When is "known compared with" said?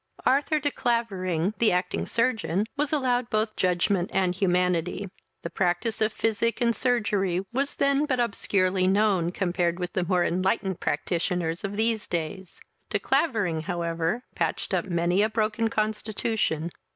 8.87-9.93